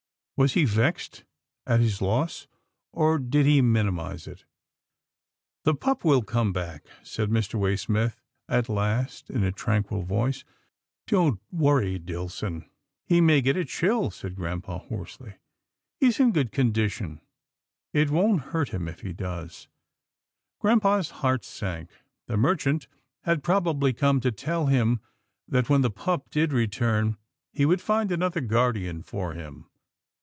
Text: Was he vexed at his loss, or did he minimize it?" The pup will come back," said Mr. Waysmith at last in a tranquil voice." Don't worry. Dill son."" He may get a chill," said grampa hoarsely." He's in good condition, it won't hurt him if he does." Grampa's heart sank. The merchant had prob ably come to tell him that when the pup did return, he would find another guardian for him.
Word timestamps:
Was 0.37 0.53
he 0.55 0.65
vexed 0.65 1.23
at 1.67 1.81
his 1.81 2.01
loss, 2.01 2.47
or 2.91 3.19
did 3.19 3.45
he 3.45 3.61
minimize 3.61 4.25
it?" 4.25 4.43
The 5.65 5.75
pup 5.75 6.03
will 6.03 6.23
come 6.23 6.51
back," 6.51 6.83
said 7.03 7.29
Mr. 7.29 7.59
Waysmith 7.59 8.19
at 8.49 8.67
last 8.67 9.29
in 9.29 9.43
a 9.43 9.51
tranquil 9.51 10.01
voice." 10.01 10.43
Don't 11.05 11.39
worry. 11.51 11.99
Dill 11.99 12.27
son."" 12.27 12.67
He 13.05 13.21
may 13.21 13.41
get 13.41 13.55
a 13.55 13.63
chill," 13.63 14.09
said 14.09 14.33
grampa 14.35 14.79
hoarsely." 14.79 15.35
He's 15.99 16.19
in 16.19 16.31
good 16.31 16.51
condition, 16.51 17.21
it 17.93 18.09
won't 18.09 18.41
hurt 18.49 18.69
him 18.69 18.87
if 18.87 19.01
he 19.01 19.13
does." 19.13 19.67
Grampa's 20.59 21.11
heart 21.11 21.45
sank. 21.45 21.87
The 22.25 22.35
merchant 22.35 22.87
had 23.25 23.43
prob 23.43 23.67
ably 23.67 23.93
come 23.93 24.19
to 24.21 24.31
tell 24.31 24.65
him 24.65 25.01
that 25.47 25.69
when 25.69 25.81
the 25.81 25.91
pup 25.91 26.31
did 26.31 26.51
return, 26.51 27.17
he 27.53 27.63
would 27.63 27.79
find 27.79 28.11
another 28.11 28.41
guardian 28.41 29.03
for 29.03 29.33
him. 29.33 29.67